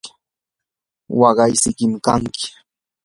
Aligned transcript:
waqay 1.19 1.53
sikim 1.61 1.93
kanki. 2.05 2.45